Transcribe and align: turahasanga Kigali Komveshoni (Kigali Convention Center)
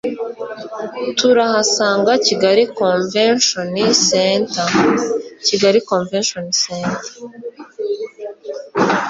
turahasanga 1.17 2.11
Kigali 2.25 2.63
Komveshoni 2.77 3.85
(Kigali 5.45 5.79
Convention 5.91 6.45
Center) 6.63 7.07